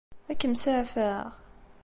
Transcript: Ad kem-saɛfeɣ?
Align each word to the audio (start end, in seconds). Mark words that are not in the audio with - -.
Ad 0.31 0.37
kem-saɛfeɣ? 0.39 1.27